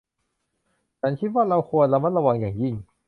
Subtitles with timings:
[0.99, 2.75] ฉันคิดว่าเราควรระมัดระวังอย่างยิ่ง